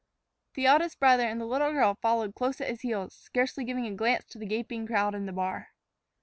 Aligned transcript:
The 0.55 0.65
eldest 0.65 0.99
brother 0.99 1.25
and 1.27 1.39
the 1.39 1.45
little 1.45 1.71
girl 1.73 1.93
followed 1.93 2.33
close 2.33 2.59
at 2.59 2.69
his 2.69 2.81
heels, 2.81 3.13
scarcely 3.13 3.63
giving 3.63 3.85
a 3.85 3.93
glance 3.93 4.25
to 4.31 4.39
the 4.39 4.47
gaping 4.47 4.87
crowd 4.87 5.13
in 5.13 5.27
the 5.27 5.31
bar. 5.31 5.75